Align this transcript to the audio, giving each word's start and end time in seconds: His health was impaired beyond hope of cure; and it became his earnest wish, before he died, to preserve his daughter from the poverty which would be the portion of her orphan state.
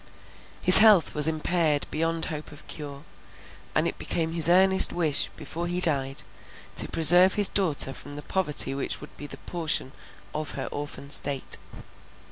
His 0.63 0.79
health 0.79 1.13
was 1.13 1.27
impaired 1.27 1.85
beyond 1.91 2.25
hope 2.25 2.51
of 2.51 2.65
cure; 2.65 3.03
and 3.75 3.87
it 3.87 3.99
became 3.99 4.31
his 4.31 4.49
earnest 4.49 4.91
wish, 4.91 5.29
before 5.37 5.67
he 5.67 5.79
died, 5.79 6.23
to 6.77 6.89
preserve 6.89 7.35
his 7.35 7.49
daughter 7.49 7.93
from 7.93 8.15
the 8.15 8.23
poverty 8.23 8.73
which 8.73 8.99
would 8.99 9.15
be 9.15 9.27
the 9.27 9.37
portion 9.37 9.91
of 10.33 10.55
her 10.57 10.65
orphan 10.71 11.11
state. 11.11 11.59